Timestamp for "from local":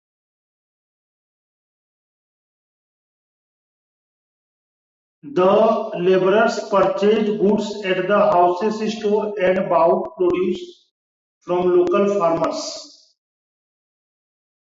11.43-12.15